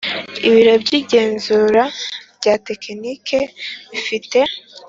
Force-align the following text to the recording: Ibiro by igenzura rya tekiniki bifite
Ibiro 0.47 0.73
by 0.83 0.91
igenzura 0.99 1.83
rya 2.37 2.53
tekiniki 2.67 3.39
bifite 3.91 4.39